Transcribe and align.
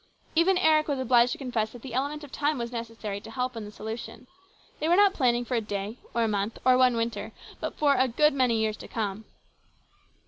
Even 0.33 0.57
Eric 0.57 0.87
was 0.87 0.97
obliged 0.97 1.31
to 1.33 1.37
confess 1.37 1.69
that 1.73 1.83
the 1.83 1.93
element 1.93 2.23
of 2.23 2.31
time 2.31 2.57
was 2.57 2.71
necessary 2.71 3.21
to 3.21 3.29
help 3.29 3.55
in 3.55 3.65
the 3.65 3.71
solution. 3.71 4.25
They 4.79 4.89
were 4.89 4.95
not 4.95 5.13
planning 5.13 5.45
for 5.45 5.53
a 5.53 5.61
day 5.61 5.99
or 6.15 6.23
a 6.23 6.27
month 6.27 6.57
or 6.65 6.75
one 6.75 6.95
winter, 6.97 7.33
but 7.59 7.75
for 7.77 7.93
a 7.93 8.07
good 8.07 8.33
many 8.33 8.57
years 8.57 8.77
to 8.77 8.87
come. 8.87 9.25